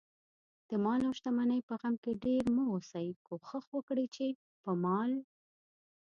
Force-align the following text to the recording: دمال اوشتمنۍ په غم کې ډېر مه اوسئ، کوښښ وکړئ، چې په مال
دمال 0.69 1.01
اوشتمنۍ 1.09 1.59
په 1.67 1.73
غم 1.81 1.95
کې 2.03 2.11
ډېر 2.25 2.43
مه 2.55 2.63
اوسئ، 2.73 3.07
کوښښ 3.27 3.65
وکړئ، 3.75 4.05
چې 4.15 4.27
په 4.63 4.71
مال 4.83 5.11